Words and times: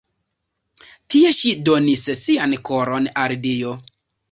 Tie 1.15 1.33
ŝi 1.41 1.51
donis 1.69 2.03
sian 2.23 2.57
koron 2.73 3.09
al 3.27 3.39
Dio. 3.47 3.79